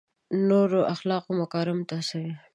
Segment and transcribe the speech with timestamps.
[0.47, 2.29] نورو اخلاقي مکارمو ته یې هڅول.